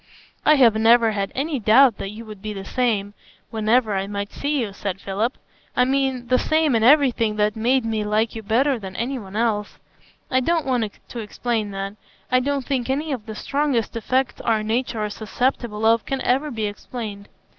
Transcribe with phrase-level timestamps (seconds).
[0.47, 3.13] "I have never had any doubt that you would be the same,
[3.51, 8.03] whenever I might see you," said Philip,—"I mean, the same in everything that made me
[8.03, 9.77] like you better than any one else.
[10.31, 11.93] I don't want to explain that;
[12.31, 16.49] I don't think any of the strongest effects our natures are susceptible of can ever
[16.49, 17.29] be explained.